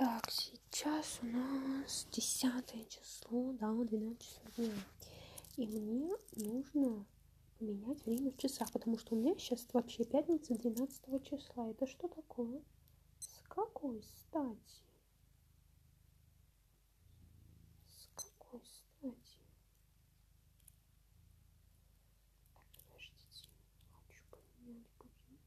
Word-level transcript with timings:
Так, 0.00 0.30
сейчас 0.30 1.18
у 1.20 1.26
нас 1.26 2.06
десятое 2.10 2.84
число, 2.86 3.52
да, 3.52 3.70
12 3.70 4.18
часов 4.22 4.54
дня. 4.56 4.72
И 5.58 5.66
мне 5.66 6.16
нужно 6.36 7.04
поменять 7.58 8.02
время 8.06 8.30
в 8.30 8.38
часах, 8.38 8.72
потому 8.72 8.96
что 8.96 9.14
у 9.14 9.18
меня 9.18 9.34
сейчас 9.38 9.66
вообще 9.74 10.04
пятница 10.04 10.54
12 10.54 11.22
числа. 11.28 11.68
Это 11.68 11.86
что 11.86 12.08
такое? 12.08 12.62
С 13.18 13.42
какой 13.48 14.02
стати? 14.02 14.56
С 17.88 18.08
какой 18.14 18.62
стати? 18.64 19.38
Подождите, 22.88 23.48
хочу 23.92 24.22
поменять 24.30 24.86
будильник. 24.98 25.44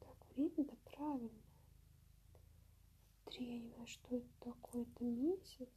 Так. 0.00 0.23
Так, 0.34 0.36
время-то 0.36 0.76
правильное. 0.84 1.30
Три, 3.26 3.46
я 3.46 3.58
не 3.58 3.68
знаю, 3.70 3.86
что 3.86 4.16
это 4.16 4.28
такое, 4.40 4.82
это 4.82 5.04
месяц. 5.04 5.68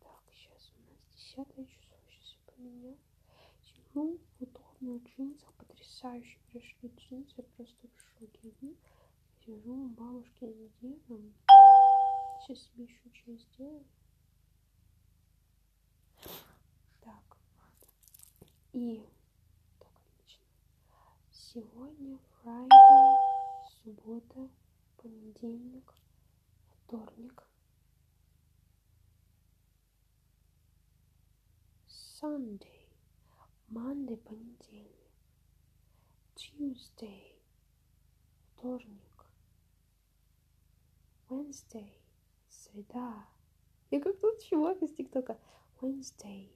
Так, 0.00 0.22
сейчас 0.32 0.72
у 0.76 0.90
нас 0.90 0.98
десятое 1.14 1.66
число, 1.66 1.96
сейчас 2.08 2.32
я 2.32 2.52
поменяю. 2.52 2.98
Сижу 3.62 4.18
в 4.18 4.42
удобных 4.42 5.02
джинсах, 5.04 5.52
потрясающе 5.54 6.38
пришли 6.50 6.88
джинсы, 6.96 7.42
просто 7.42 7.88
в 7.88 8.18
шоке. 8.18 8.52
Сижу 9.44 9.74
у 9.74 9.88
бабушки 9.88 10.44
с 10.44 10.80
дедом. 10.80 11.34
Сейчас 12.40 12.62
себе 12.62 12.84
еще 12.84 13.10
что 13.12 13.36
сделаю. 13.36 13.84
Так. 17.00 17.38
И 18.72 19.02
так, 19.78 19.92
отлично. 20.06 20.44
Сегодня 21.30 22.18
Friday, 22.48 23.18
суббота, 23.68 24.48
понедельник, 24.96 25.94
вторник. 26.70 27.42
Sunday, 31.86 32.88
Monday, 33.68 34.16
понедельник. 34.16 35.12
Tuesday, 36.36 37.36
вторник. 38.54 39.26
Wednesday, 41.28 41.92
среда. 42.48 43.28
Я 43.90 44.00
как 44.00 44.18
тот 44.20 44.42
чувак 44.42 44.80
из 44.82 44.94
ТикТока. 44.94 45.38
Wednesday, 45.82 46.48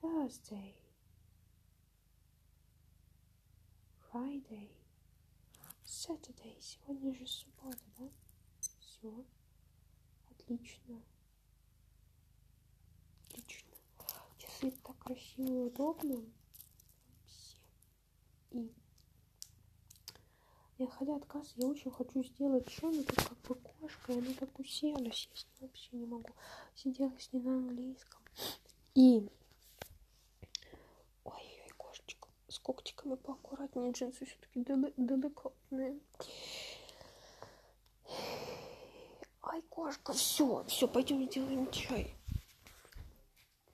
Thursday, 0.00 0.85
Friday, 4.16 4.70
Saturday. 5.84 6.56
Сегодня 6.58 7.12
же 7.12 7.26
суббота, 7.26 7.84
да? 7.98 8.08
Все. 8.80 9.26
Отлично. 10.30 11.02
Отлично. 13.28 13.72
Часы 14.38 14.70
так 14.82 14.98
красиво 15.00 15.46
и 15.46 15.66
удобно. 15.66 16.24
Все. 17.26 17.58
И 18.52 18.72
я 20.78 20.86
ходя 20.86 21.16
от 21.16 21.26
кассы, 21.26 21.52
я 21.56 21.66
очень 21.66 21.90
хочу 21.90 22.24
сделать 22.24 22.70
что 22.70 22.90
но 22.90 23.02
тут 23.02 23.16
как 23.16 23.38
бы 23.42 23.54
кошка, 23.54 24.14
и 24.14 24.18
она 24.18 24.32
так 24.32 24.58
уселась, 24.58 25.28
я 25.30 25.36
с 25.36 25.46
ней 25.60 25.68
вообще 25.68 25.94
не 25.94 26.06
могу. 26.06 26.30
Сидела 26.74 27.12
с 27.18 27.30
ней 27.34 27.42
на 27.42 27.56
английском. 27.56 28.22
И... 28.94 29.28
Ой-ой, 31.24 31.70
кошечка, 31.76 32.28
с 32.56 32.58
когтиками 32.58 33.16
поаккуратнее, 33.16 33.92
джинсы 33.92 34.24
все-таки 34.24 34.64
деликатные. 34.64 36.00
Ай, 39.42 39.62
кошка, 39.68 40.12
все, 40.14 40.64
все, 40.64 40.88
пойдем 40.88 41.24
сделаем 41.30 41.70
чай. 41.70 42.14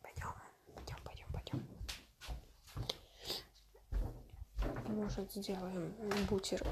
Пойдем, 0.03 0.35
пойдем, 0.75 0.97
пойдем, 1.05 1.27
пойдем. 1.33 1.67
Может, 4.97 5.33
сделаем 5.33 5.95
бутер. 6.29 6.67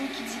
Звуки 0.00 0.39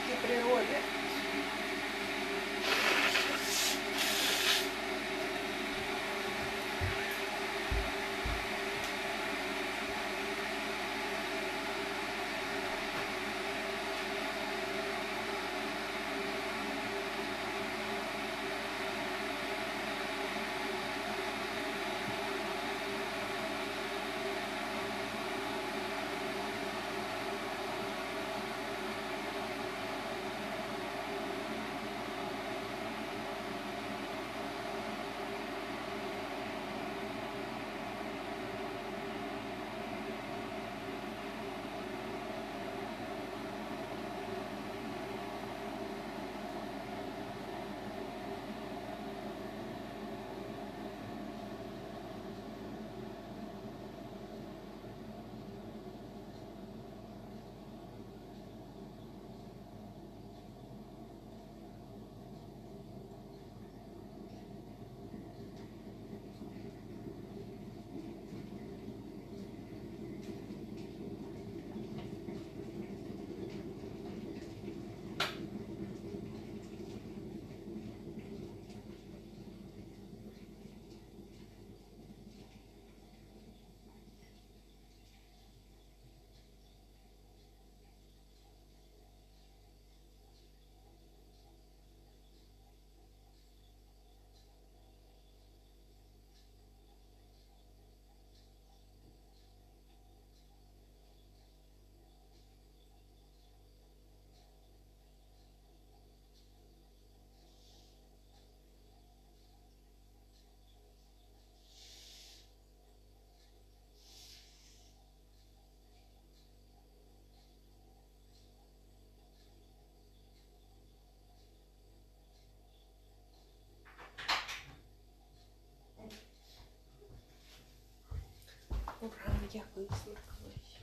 я 129.52 129.64
высморкалась. 129.74 130.78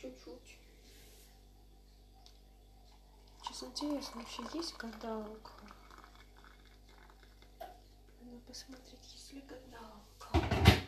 Чуть-чуть. 0.00 0.58
Сейчас 3.42 3.62
интересно, 3.62 4.20
вообще 4.20 4.42
есть 4.54 4.76
гадалка? 4.76 5.52
Надо 7.60 8.38
посмотреть, 8.46 9.12
есть 9.12 9.32
ли 9.32 9.42
гадалка. 9.42 10.82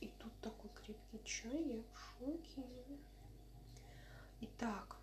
И 0.00 0.08
тут 0.18 0.32
такой 0.40 0.70
крепкий 0.70 1.22
чай, 1.24 1.62
я 1.62 1.82
в 1.82 2.18
шоке. 2.18 2.64
Итак, 4.40 4.96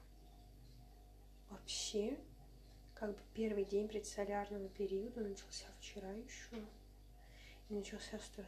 вообще, 1.50 2.18
как 2.96 3.12
бы 3.12 3.22
первый 3.34 3.66
день 3.66 3.88
предсолярного 3.88 4.70
периода 4.70 5.22
начался 5.22 5.68
вчера 5.80 6.12
еще. 6.12 6.66
И 7.70 7.74
начался 7.74 8.20
стресс. 8.20 8.48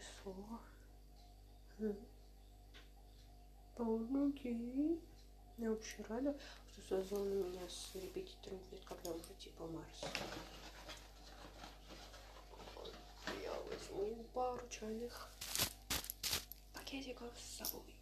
Mm-hmm. 1.80 2.13
Окей. 3.76 5.02
Я 5.58 5.72
вообще 5.72 6.04
рада, 6.08 6.38
что 6.72 6.82
созвон 7.02 7.28
у 7.28 7.44
меня 7.50 7.68
с 7.68 7.96
репетитором 7.96 8.60
будет, 8.70 8.84
когда 8.86 9.10
уже 9.12 9.34
типа 9.40 9.66
Марс. 9.66 10.14
Я 13.44 13.54
возьму 13.54 14.24
пару 14.34 14.62
чайных 14.70 15.28
пакетиков 16.74 17.32
с 17.36 17.66
собой. 17.66 17.96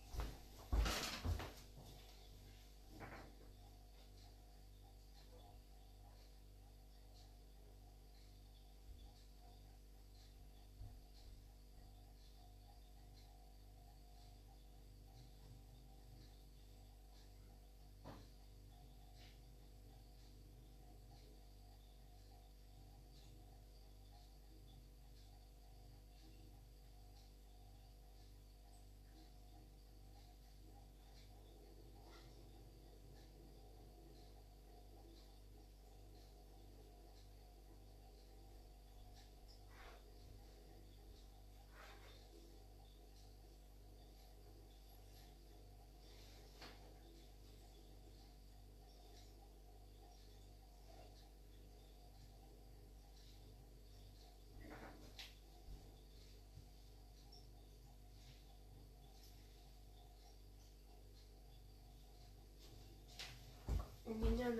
У 64.12 64.14
меня 64.14 64.52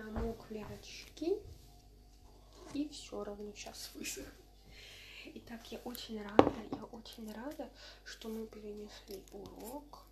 очки 0.82 1.38
и 2.74 2.90
все 2.90 3.24
равно 3.24 3.52
сейчас 3.54 3.92
высохнет. 3.94 4.34
Итак, 5.36 5.72
я 5.72 5.80
очень 5.80 6.22
рада, 6.22 6.54
я 6.72 6.84
очень 6.86 7.32
рада, 7.32 7.70
что 8.04 8.28
мы 8.28 8.48
перенесли 8.48 9.24
урок, 9.32 10.04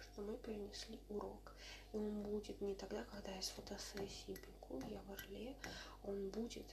что 0.00 0.22
мы 0.22 0.36
перенесли 0.38 0.98
урок. 1.10 1.52
И 1.92 1.96
он 1.96 2.22
будет 2.22 2.60
не 2.60 2.74
тогда, 2.74 3.04
когда 3.04 3.34
я 3.34 3.42
с 3.42 3.50
фотосессии 3.50 4.32
бегу, 4.32 4.82
я 4.88 5.00
в 5.02 5.12
Орле, 5.12 5.54
он 6.02 6.30
будет 6.30 6.66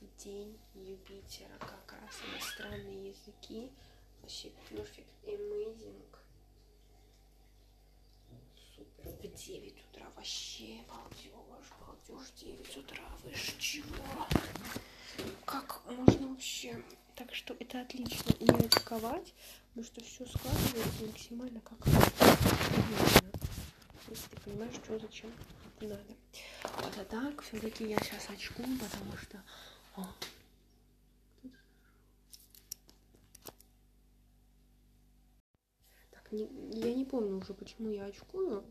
в 0.00 0.22
день 0.22 0.58
Юпитера, 0.74 1.56
как 1.60 1.94
раз 2.00 2.14
иностранные 2.32 3.10
языки, 3.10 3.70
вообще 4.20 4.48
perfect, 4.68 5.06
amazing 5.24 6.02
супер. 8.74 9.10
В 9.10 9.21
9 9.36 9.74
утра 9.90 10.06
вообще 10.14 10.80
балдеж, 10.88 11.66
балдеж, 11.80 12.30
9 12.36 12.76
утра, 12.76 13.04
вы 13.24 13.34
ж 13.34 13.54
чего? 13.58 14.26
Как 15.44 15.82
можно 15.86 16.28
вообще? 16.28 16.82
Так 17.14 17.34
что 17.34 17.54
это 17.58 17.80
отлично 17.80 18.34
не 18.40 18.58
рисковать, 18.58 19.34
потому 19.68 19.86
что 19.86 20.04
все 20.04 20.26
складывается 20.26 21.06
максимально 21.06 21.60
как 21.60 21.86
нужно. 21.86 23.32
Если 24.08 24.28
ты 24.28 24.40
понимаешь, 24.40 24.74
что 24.74 24.98
зачем 24.98 25.30
надо. 25.80 26.14
Вот 26.62 26.98
а 26.98 27.04
так, 27.04 27.42
все-таки 27.42 27.88
я 27.88 27.98
сейчас 27.98 28.28
очку, 28.30 28.62
потому 28.62 29.16
что 29.16 29.42
о, 29.96 30.06
не, 36.32 36.48
я 36.72 36.94
не 36.94 37.04
помню 37.04 37.36
уже, 37.36 37.54
почему 37.54 37.90
я 37.90 38.06
очкую. 38.06 38.64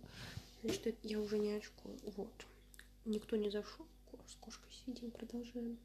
Значит, 0.63 0.97
я 1.03 1.19
уже 1.19 1.39
не 1.39 1.53
очкую. 1.53 1.97
Вот. 2.15 2.45
Никто 3.05 3.35
не 3.35 3.49
зашел. 3.49 3.87
С 4.27 4.35
кошкой 4.35 4.71
сидим, 4.71 5.09
продолжаем. 5.11 5.79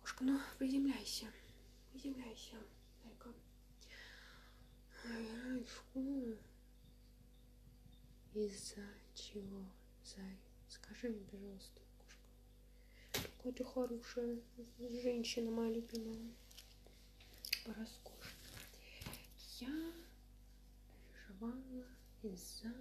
Кошка, 0.00 0.24
ну, 0.24 0.40
приземляйся. 0.58 1.26
Приземляйся. 1.92 2.56
Дай-ка. 3.04 3.32
Я 5.04 5.60
очкую. 5.60 6.38
Из-за 8.34 8.84
чего, 9.14 9.64
Зай? 10.04 10.36
Скажи 10.68 11.08
мне, 11.08 11.24
пожалуйста, 11.30 11.80
кошка. 11.98 13.28
Какая 13.36 13.52
ты 13.52 13.64
хорошая 13.64 14.38
женщина, 14.78 15.50
моя 15.50 15.72
любимая. 15.72 16.30
Роскошная. 17.64 18.64
Я 19.60 19.92
переживала 21.38 21.86
из-за... 22.22 22.72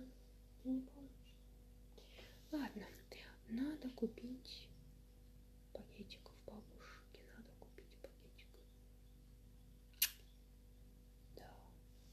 Не 0.68 0.82
помнишь? 0.82 1.34
Ладно, 2.52 2.86
надо 3.48 3.90
купить 3.92 4.68
пакетиков 5.72 6.34
бабушке. 6.46 7.22
Надо 7.38 7.50
купить 7.62 7.96
пакетиков. 8.02 8.66
Да. 11.38 11.50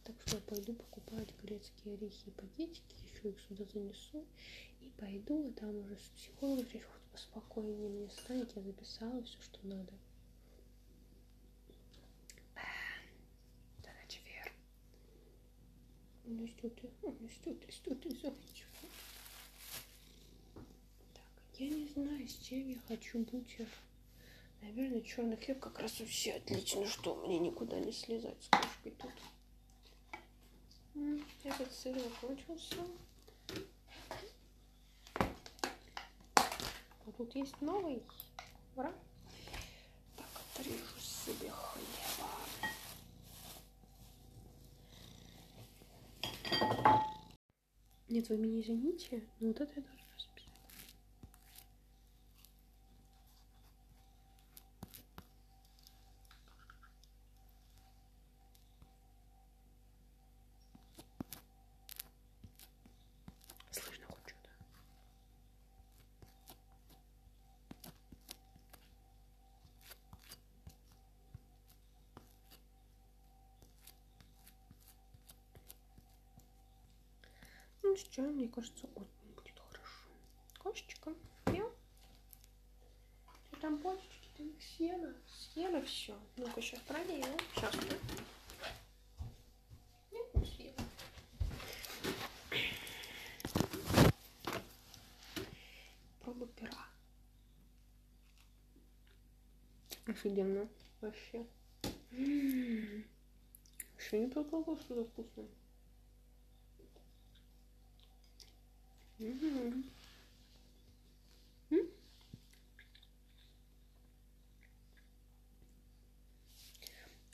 Так 0.04 0.14
что 0.22 0.36
я 0.36 0.42
пойду 0.42 0.72
покупать 0.72 1.34
грецкие 1.42 1.94
орехи 1.94 2.28
и 2.28 2.30
пакетики. 2.30 2.94
Еще 3.02 3.30
их 3.30 3.40
сюда 3.40 3.64
занесу. 3.72 4.24
И 4.80 4.88
пойду, 4.98 5.48
а 5.48 5.52
там 5.58 5.76
уже 5.76 5.96
с 5.96 6.10
психологом 6.16 6.64
чуть 6.70 6.86
поспокойнее 7.10 7.88
мне 7.88 8.08
станет. 8.10 8.54
Я 8.54 8.62
записала 8.62 9.20
все, 9.24 9.42
что 9.42 9.66
надо. 9.66 9.92
Ну 16.26 16.46
что 16.48 16.70
ты, 16.70 16.90
ну 17.02 17.28
что 17.28 17.54
ты, 17.54 17.70
что 17.70 17.94
ты, 17.94 18.10
зайчик? 18.10 18.66
Так, 21.12 21.60
я 21.60 21.68
не 21.68 21.86
знаю, 21.88 22.26
с 22.26 22.38
чем 22.38 22.66
я 22.68 22.78
хочу 22.88 23.18
бутер. 23.18 23.68
Наверное, 24.62 25.02
черный 25.02 25.36
хлеб 25.36 25.60
как 25.60 25.78
раз 25.78 26.00
вообще 26.00 26.32
отлично, 26.32 26.86
что 26.86 27.14
мне 27.16 27.38
никуда 27.38 27.78
не 27.78 27.92
слезать 27.92 28.42
с 28.42 28.48
кошкой 28.48 28.92
тут. 28.92 29.12
Этот 31.44 31.70
сыр 31.70 31.98
закончился. 31.98 32.76
А 37.06 37.12
тут 37.18 37.34
есть 37.34 37.60
новый. 37.60 38.02
Ура! 38.76 38.94
Так, 40.16 40.26
отрежу 40.56 40.98
себе 40.98 41.50
хлеба. 41.50 42.03
Нет, 48.14 48.28
вы 48.28 48.36
меня 48.36 48.60
извините, 48.60 49.24
но 49.40 49.48
вот 49.48 49.60
это 49.60 49.72
я 49.74 49.82
должна 49.82 50.13
Хотя, 78.14 78.28
мне 78.28 78.46
кажется, 78.46 78.86
он 78.94 79.04
будет 79.34 79.58
хорошо. 79.58 80.08
Кошечка, 80.62 81.12
я. 81.48 81.68
Что 83.48 83.60
там 83.60 83.78
почечки, 83.78 84.28
там 84.36 84.46
их 84.50 84.62
съела. 84.62 85.12
Съела 85.26 85.82
все. 85.82 86.16
Ну-ка, 86.36 86.62
сейчас 86.62 86.78
проверим. 86.82 87.36
Сейчас. 87.56 87.74
Нет, 90.12 90.34
не 90.34 90.46
съела. 90.46 90.76
Проба 96.20 96.46
пера. 96.46 96.86
Офигенно. 100.06 100.68
Вообще. 101.00 101.44
М-м. 102.12 103.04
М 104.12 104.20
не 104.20 104.28
предполагал, 104.28 104.76
что-то 104.76 105.04
вкусное? 105.04 105.48
Вкусное. 109.14 109.72
М-м. 111.70 111.88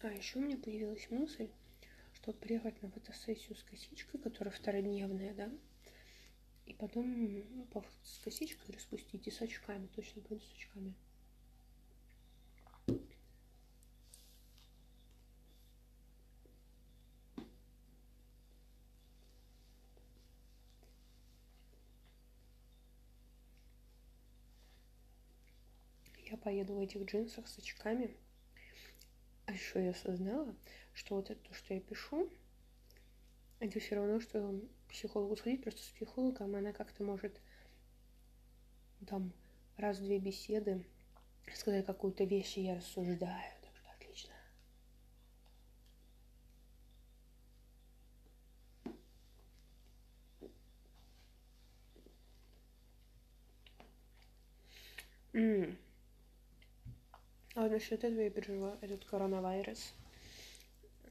А 0.02 0.08
еще 0.08 0.38
у 0.38 0.42
меня 0.42 0.56
появилась 0.56 1.10
мысль, 1.10 1.50
что 2.14 2.32
приехать 2.32 2.80
на 2.82 2.90
фотосессию 2.90 3.56
с 3.56 3.62
косичкой, 3.64 4.20
которая 4.20 4.54
втородневная, 4.54 5.34
да, 5.34 5.50
и 6.66 6.72
потом 6.74 7.44
с 8.04 8.18
косичкой 8.24 8.74
распустить 8.74 9.26
и 9.26 9.30
с 9.30 9.42
очками, 9.42 9.88
точно 9.94 10.22
пойду 10.22 10.42
с 10.42 10.52
очками. 10.54 10.94
Я 26.30 26.36
поеду 26.50 26.74
в 26.74 26.80
этих 26.80 27.04
джинсах 27.04 27.46
с 27.46 27.58
очками. 27.58 28.16
А 29.46 29.52
еще 29.52 29.84
я 29.84 29.90
осознала, 29.92 30.52
что 30.92 31.14
вот 31.14 31.30
это 31.30 31.40
то, 31.48 31.54
что 31.54 31.74
я 31.74 31.80
пишу, 31.80 32.28
это 33.60 33.78
все 33.78 33.94
равно, 33.94 34.18
что 34.18 34.60
психологу 34.88 35.36
сходить, 35.36 35.62
просто 35.62 35.80
с 35.80 35.90
психологом 35.90 36.56
она 36.56 36.72
как-то 36.72 37.04
может 37.04 37.40
там 39.06 39.32
раз-две 39.76 40.18
беседы 40.18 40.84
сказать 41.54 41.86
какую-то 41.86 42.24
вещь, 42.24 42.56
и 42.56 42.62
я 42.62 42.74
рассуждаю. 42.74 43.52
Так 43.62 43.76
что 43.76 43.90
отлично. 43.92 44.34
Mm. 55.32 55.76
А 57.60 57.64
вот 57.64 57.72
насчет 57.72 58.04
этого 58.04 58.22
я 58.22 58.30
пережила 58.30 58.78
этот 58.80 59.04
коронавирус. 59.04 59.92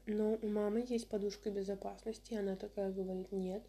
Но 0.06 0.34
у 0.34 0.48
мамы 0.48 0.84
есть 0.88 1.08
подушка 1.08 1.48
безопасности, 1.48 2.32
и 2.32 2.38
она 2.38 2.56
такая 2.56 2.90
говорит, 2.90 3.30
нет, 3.30 3.62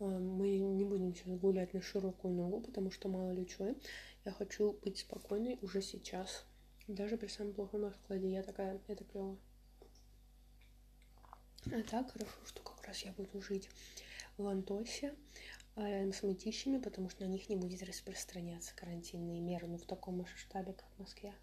а, 0.00 0.04
мы 0.06 0.56
не 0.56 0.86
будем 0.86 1.14
сейчас 1.14 1.38
гулять 1.38 1.74
на 1.74 1.82
широкую 1.82 2.32
ногу, 2.32 2.62
потому 2.62 2.90
что 2.90 3.10
мало 3.10 3.32
ли 3.32 3.46
что. 3.46 3.76
Я 4.24 4.32
хочу 4.32 4.78
быть 4.82 4.96
спокойной 4.96 5.58
уже 5.60 5.82
сейчас. 5.82 6.46
Даже 6.88 7.18
при 7.18 7.26
самом 7.26 7.52
плохом 7.52 7.84
раскладе. 7.84 8.30
Я 8.30 8.42
такая, 8.42 8.80
это 8.88 9.04
клево. 9.04 9.36
А 11.66 11.82
так 11.82 12.10
хорошо, 12.10 12.38
что 12.46 12.62
как 12.62 12.82
раз 12.86 13.02
я 13.02 13.12
буду 13.12 13.42
жить 13.42 13.68
в 14.38 14.46
Антосе 14.46 15.14
рядом 15.76 16.14
с 16.14 16.22
мытищами, 16.22 16.78
потому 16.78 17.10
что 17.10 17.24
на 17.24 17.28
них 17.28 17.50
не 17.50 17.56
будет 17.56 17.82
распространяться 17.82 18.74
карантинные 18.74 19.42
меры, 19.42 19.66
ну 19.66 19.76
в 19.76 19.84
таком 19.84 20.16
масштабе, 20.16 20.72
как 20.72 20.88
в 20.96 21.00
Москве. 21.00 21.34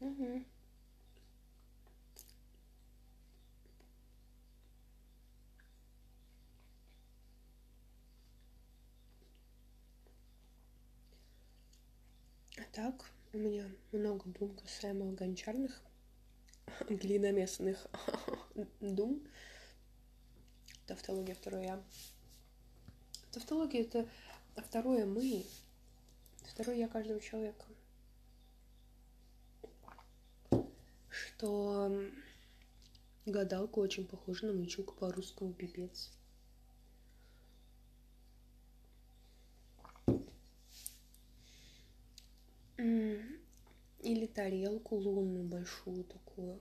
А 0.00 0.04
так, 12.72 13.10
у 13.32 13.38
меня 13.38 13.68
много 13.90 14.28
дум 14.28 14.54
касаемо 14.54 15.10
гончарных, 15.12 15.82
глиноместных 16.88 17.84
дум. 18.80 19.26
Тавтология 20.86 21.34
второе. 21.34 21.82
Тавтология 23.32 23.80
это 23.82 24.08
второе 24.56 25.06
мы, 25.06 25.44
второе 26.44 26.76
я 26.76 26.88
каждого 26.88 27.20
человека. 27.20 27.64
Что 31.38 31.92
гадалка 33.24 33.78
очень 33.78 34.08
похожа 34.08 34.46
на 34.46 34.52
мычелку 34.52 34.94
по-русскому 34.96 35.52
пипец. 35.52 36.10
Или 42.76 44.26
тарелку 44.26 44.96
лунную 44.96 45.44
большую 45.44 46.04
такую. 46.04 46.60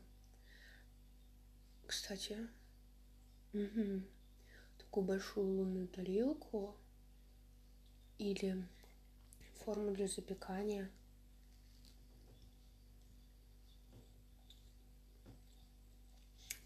Кстати, 1.88 2.38
угу. 3.54 4.04
такую 4.78 5.06
большую 5.06 5.48
лунную 5.48 5.88
тарелку 5.88 6.76
или 8.20 8.64
форму 9.64 9.92
для 9.92 10.08
запекания– 10.08 10.92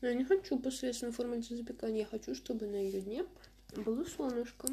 Но 0.01 0.07
я 0.07 0.15
не 0.15 0.25
хочу 0.25 0.59
посредственно 0.59 1.11
для 1.11 1.57
запекания. 1.57 1.99
Я 1.99 2.05
хочу, 2.05 2.33
чтобы 2.33 2.65
на 2.65 2.75
ее 2.75 3.01
дне 3.01 3.25
было 3.75 4.03
солнышко. 4.03 4.67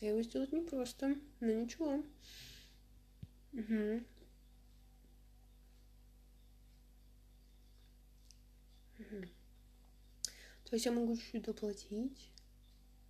Я 0.00 0.10
его 0.10 0.22
сделать 0.22 0.52
непросто, 0.52 1.16
но 1.40 1.52
ничего. 1.52 2.04
Угу. 3.54 4.00
То 10.64 10.74
есть 10.74 10.84
я 10.84 10.92
могу 10.92 11.16
чуть-чуть 11.16 11.44
доплатить, 11.44 12.30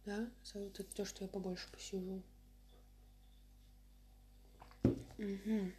да, 0.04 0.30
за 0.44 0.60
вот 0.60 0.78
это 0.78 0.94
то, 0.94 1.04
что 1.04 1.24
я 1.24 1.28
побольше 1.28 1.66
посижу. 1.72 2.22
Угу. 5.18 5.72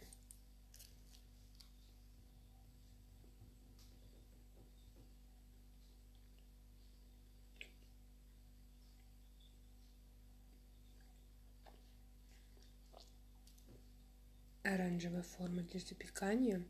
Оранжевая 14.74 15.22
форма 15.22 15.62
для 15.62 15.80
запекания, 15.80 16.62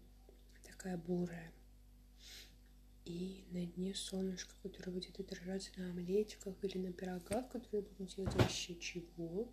такая 0.65 0.97
бурая. 0.97 1.53
И 3.05 3.45
на 3.51 3.65
дне 3.65 3.95
солнышко, 3.95 4.55
которое 4.63 4.93
будет 4.93 5.19
отражаться 5.19 5.71
на 5.77 5.91
омлетиках 5.91 6.55
или 6.63 6.79
на 6.79 6.93
пирогах, 6.93 7.49
которые 7.49 7.83
будем 7.83 8.07
делать 8.07 8.35
вообще 8.35 8.79
чего. 8.79 9.51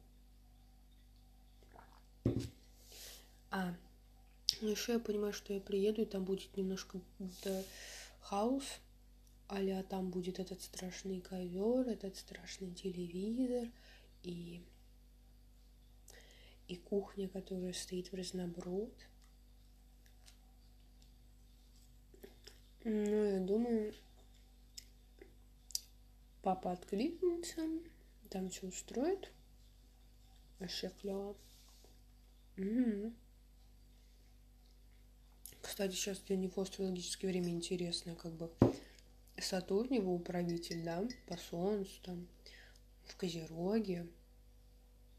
А, 3.50 3.74
ну 4.62 4.70
еще 4.70 4.94
я 4.94 5.00
понимаю, 5.00 5.32
что 5.32 5.54
я 5.54 5.62
приеду, 5.62 6.02
и 6.02 6.06
там 6.06 6.26
будет 6.26 6.56
немножко 6.58 7.00
да, 7.44 7.64
хаос, 8.20 8.66
а 9.48 9.84
там 9.84 10.10
будет 10.10 10.40
этот 10.40 10.62
страшный 10.62 11.22
ковер, 11.22 11.88
этот 11.88 12.18
страшный 12.18 12.74
телевизор, 12.74 13.70
и 14.24 14.62
и 16.68 16.76
кухня, 16.76 17.28
которая 17.30 17.74
стоит 17.74 18.12
в 18.12 18.16
разноброд. 18.16 18.94
Ну, 22.84 23.26
я 23.26 23.40
думаю, 23.40 23.94
папа 26.42 26.72
откликнется, 26.72 27.62
там 28.30 28.50
все 28.50 28.68
устроит. 28.68 29.32
Вообще 30.60 30.92
клево. 31.02 31.36
Кстати, 35.62 35.94
сейчас 35.94 36.20
для 36.20 36.38
него 36.38 36.62
астрологическое 36.62 37.32
время 37.32 37.50
интересное, 37.50 38.16
как 38.16 38.34
бы 38.34 38.52
Сатурн 39.38 39.94
его 39.94 40.14
управитель, 40.14 40.84
да, 40.84 41.04
по 41.28 41.38
Солнцу 41.38 41.92
там, 42.04 42.28
в 43.06 43.18
Козероге, 43.18 44.08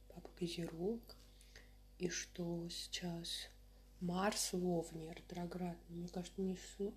папа 0.09 0.31
Козерог 0.39 1.16
и 1.99 2.09
что 2.09 2.69
сейчас 2.69 3.49
Марс 4.01 4.53
в 4.53 4.67
Овне 4.67 5.13
ретроградный. 5.15 5.97
Мне 5.97 6.09
кажется, 6.09 6.41
не 6.41 6.55
все. 6.55 6.93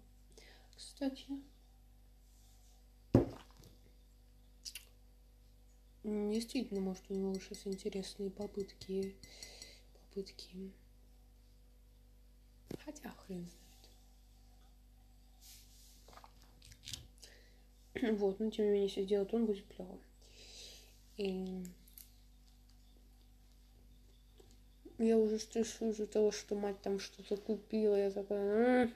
Кстати, 0.76 1.28
действительно, 6.04 6.82
может, 6.82 7.04
у 7.10 7.14
него 7.14 7.34
сейчас 7.36 7.68
интересные 7.68 8.30
попытки, 8.30 9.16
попытки. 9.94 10.74
Хотя 12.84 13.10
хрен 13.10 13.48
знает. 13.48 13.60
Вот, 18.20 18.40
но 18.40 18.50
тем 18.50 18.66
не 18.66 18.72
менее, 18.72 18.88
если 18.88 19.04
сделать, 19.04 19.34
он 19.34 19.46
будет 19.46 19.66
клево. 19.68 20.00
И 21.18 21.64
Я 25.00 25.18
уже 25.18 25.40
стрессую 25.40 25.92
из-за 25.92 26.08
того, 26.08 26.32
что 26.32 26.56
мать 26.56 26.82
там 26.82 27.00
что-то 27.00 27.38
купила. 27.38 27.96
Я 27.96 28.12
такая... 28.12 28.92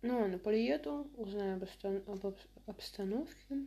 Ну 0.00 0.18
ладно, 0.20 0.38
приеду, 0.38 1.10
узнаю 1.16 1.56
об, 1.56 1.64
остан... 1.64 2.02
об 2.06 2.36
обстановке. 2.66 3.66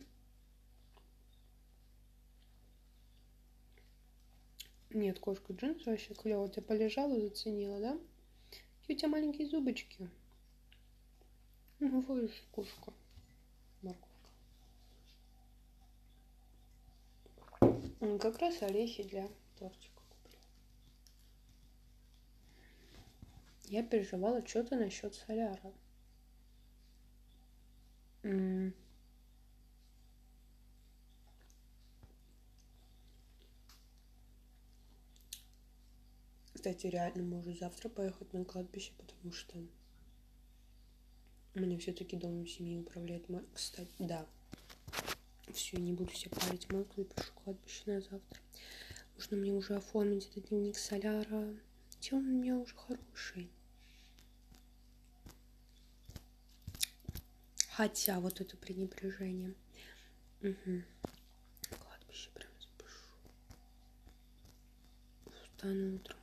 Нет, 4.89 5.19
кошка 5.19 5.53
джинсы 5.53 5.89
вообще 5.89 6.15
клево. 6.15 6.49
Ты 6.49 6.61
полежала, 6.61 7.19
заценила, 7.19 7.79
да? 7.79 7.99
Какие 8.81 8.97
у 8.97 8.99
тебя 8.99 9.09
маленькие 9.09 9.47
зубочки. 9.47 10.09
Ну, 11.79 12.01
вот 12.01 12.31
кошка. 12.51 12.91
Морковка. 13.83 14.16
Как 17.99 18.37
раз 18.39 18.61
орехи 18.61 19.01
для 19.03 19.27
тортика 19.57 20.01
куплю. 20.09 20.39
Я 23.65 23.81
переживала 23.83 24.45
что-то 24.45 24.75
насчет 24.75 25.15
соляра. 25.15 25.73
Кстати, 36.53 36.87
реально 36.87 37.23
можно 37.23 37.55
завтра 37.55 37.89
поехать 37.89 38.31
на 38.33 38.45
кладбище, 38.45 38.91
потому 38.97 39.31
что 39.33 39.57
мне 41.55 41.79
все-таки 41.79 42.15
домом 42.15 42.45
семьи 42.45 42.77
управляет 42.77 43.27
мой. 43.29 43.43
Кстати, 43.53 43.89
да. 43.97 44.27
Все, 45.53 45.77
не 45.77 45.93
буду 45.93 46.13
себе 46.13 46.31
парить 46.31 46.71
мойку, 46.71 46.93
запишу 46.97 47.33
кладбище 47.33 47.83
на 47.85 48.01
завтра. 48.01 48.39
Нужно 49.15 49.37
мне 49.37 49.53
уже 49.53 49.75
оформить 49.75 50.27
этот 50.27 50.49
дневник 50.49 50.77
соляра. 50.77 51.55
Он 52.11 52.19
у 52.19 52.21
меня 52.21 52.55
уже 52.57 52.75
хороший? 52.75 53.49
Хотя 57.71 58.19
вот 58.19 58.39
это 58.39 58.55
пренебрежение. 58.57 59.53
Угу. 60.41 60.83
Кладбище 61.79 62.29
прям 62.33 62.51
запишу. 62.59 63.13
Встану 65.43 65.95
утром. 65.95 66.17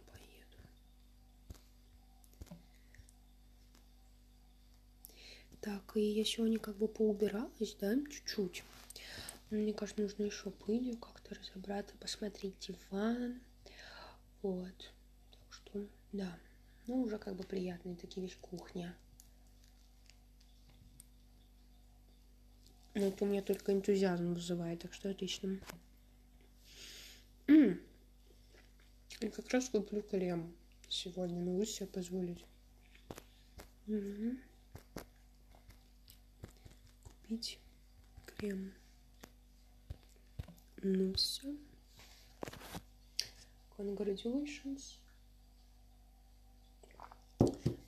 Так, 5.64 5.96
и 5.96 6.02
я 6.02 6.26
сегодня 6.26 6.58
как 6.58 6.76
бы 6.76 6.86
поубиралась, 6.86 7.74
да, 7.80 7.94
чуть-чуть. 8.10 8.62
Мне 9.56 9.72
кажется, 9.72 10.02
нужно 10.02 10.24
еще 10.24 10.50
пылью 10.50 10.96
как-то 10.98 11.34
разобраться, 11.34 11.94
посмотреть 11.98 12.58
диван. 12.58 13.40
Вот. 14.42 14.92
Так 15.30 15.52
что, 15.52 15.86
да. 16.12 16.38
Ну, 16.86 17.02
уже 17.02 17.18
как 17.18 17.36
бы 17.36 17.44
приятные 17.44 17.96
такие 17.96 18.22
вещи 18.22 18.38
кухня. 18.40 18.96
Но 22.94 23.06
это 23.06 23.24
у 23.24 23.26
меня 23.26 23.42
только 23.42 23.72
энтузиазм 23.72 24.34
вызывает, 24.34 24.80
так 24.80 24.92
что 24.92 25.10
отлично. 25.10 25.58
Я 27.48 29.30
как 29.34 29.48
раз 29.50 29.68
куплю 29.68 30.02
крем 30.02 30.54
сегодня, 30.88 31.40
могу 31.40 31.64
себе 31.64 31.86
позволить. 31.86 32.44
Угу 33.86 34.36
купить 37.34 37.58
крем. 38.26 38.72
Ну 40.86 41.14
все. 41.14 41.48
Congratulations. 43.78 44.98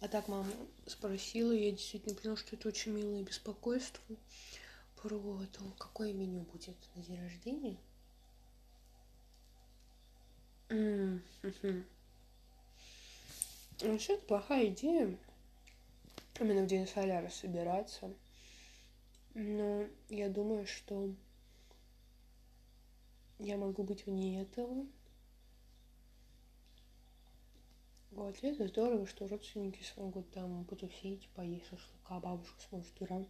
А 0.01 0.09
так 0.09 0.29
мама 0.29 0.51
спросила, 0.87 1.53
я 1.53 1.73
действительно 1.73 2.15
поняла, 2.15 2.37
что 2.39 2.57
это 2.57 2.69
очень 2.69 2.93
милое 2.93 3.23
беспокойство 3.23 4.17
про 4.97 5.11
то, 5.53 5.63
какое 5.79 6.15
меню 6.15 6.41
будет 6.41 6.75
на 6.95 7.03
день 7.03 7.21
рождения. 7.21 7.77
Mm-hmm. 10.71 11.85
Вообще, 13.83 14.15
это 14.15 14.25
плохая 14.25 14.69
идея. 14.69 15.15
Именно 16.41 16.63
в 16.63 16.67
день 16.67 16.87
соляра 16.87 17.29
собираться. 17.29 18.11
Но 19.35 19.87
я 20.09 20.31
думаю, 20.31 20.67
что 20.67 21.15
я 23.39 23.57
могу 23.57 23.83
быть 23.83 24.07
вне 24.07 24.43
этого. 24.43 24.87
Вот, 28.11 28.43
и 28.43 28.47
это 28.47 28.67
здорово, 28.67 29.07
что 29.07 29.29
родственники 29.29 29.83
смогут 29.83 30.31
там 30.31 30.65
потусить, 30.65 31.29
поесть 31.35 31.67
шашлыка, 31.69 32.21
бабушка 32.21 32.61
сможет 32.69 33.03
ура. 33.03 33.27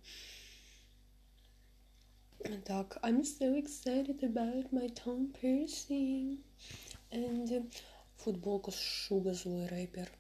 Так, 2.65 2.99
I'm 3.03 3.25
so 3.25 3.57
excited 3.57 4.23
about 4.23 4.71
my 4.71 4.89
tongue 4.89 5.33
piercing. 5.33 6.39
And 7.11 7.73
футболку 8.17 8.71
с 8.71 8.79
Шуга 8.79 9.35
злой 9.35 9.67
рэпер 9.67 10.11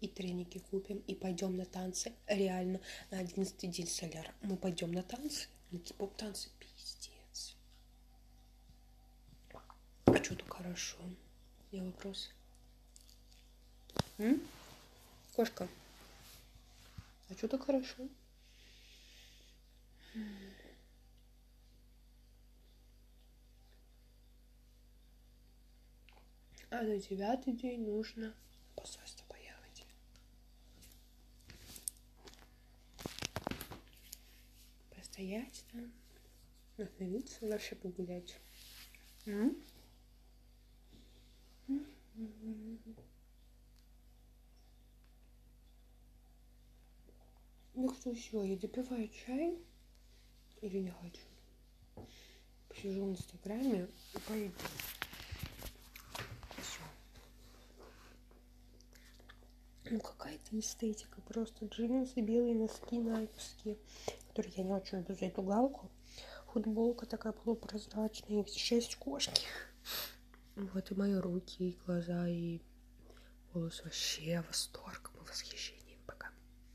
и 0.00 0.08
треники 0.08 0.58
купим, 0.58 0.98
и 1.06 1.14
пойдем 1.14 1.56
на 1.56 1.64
танцы. 1.64 2.12
Реально, 2.26 2.80
на 3.10 3.18
одиннадцатый 3.18 3.68
день 3.68 3.86
соляра 3.86 4.32
мы 4.42 4.56
пойдем 4.56 4.92
на 4.92 5.02
танцы, 5.02 5.48
на 5.70 5.78
кип 5.78 5.96
танцы, 6.16 6.48
Что 10.30 10.36
так 10.36 10.54
хорошо? 10.54 10.96
Я 11.72 11.82
вопрос. 11.82 12.30
М? 14.18 14.40
Кошка, 15.34 15.66
а 17.28 17.34
что 17.34 17.48
так 17.48 17.64
хорошо? 17.64 18.08
А 26.70 26.82
на 26.82 26.96
девятый 26.96 27.52
день 27.52 27.84
нужно 27.84 28.32
посольство 28.76 29.26
постоять 34.94 35.64
там, 35.72 35.92
остановиться, 36.78 37.48
вообще 37.48 37.74
погулять. 37.74 38.38
М? 39.26 39.56
Что 48.00 48.14
все, 48.14 48.42
я 48.44 48.56
допиваю 48.56 49.08
чай 49.08 49.58
или 50.62 50.78
не 50.78 50.90
хочу? 50.90 51.20
Посижу 52.66 53.04
в 53.04 53.10
инстаграме 53.10 53.88
и 54.14 54.18
пойду. 54.26 54.54
Все. 56.56 56.80
Ну 59.90 60.00
какая-то 60.00 60.58
эстетика, 60.58 61.20
просто 61.20 61.66
джинсы, 61.66 62.22
белые 62.22 62.54
носки, 62.54 62.98
найковские 62.98 63.76
который 64.30 64.50
я 64.56 64.64
не 64.64 64.72
очень 64.72 64.98
люблю 64.98 65.14
за 65.14 65.26
эту 65.26 65.42
галку. 65.42 65.90
Футболка 66.54 67.04
такая 67.04 67.34
полупрозрачная, 67.34 68.46
шесть 68.46 68.96
кошки. 68.96 69.46
Вот 70.56 70.90
и 70.90 70.94
мои 70.94 71.14
руки, 71.16 71.70
и 71.70 71.78
глаза, 71.84 72.26
и 72.28 72.60
волосы. 73.52 73.84
Вообще 73.84 74.42
восторг, 74.48 75.10
восхищение. 75.28 75.79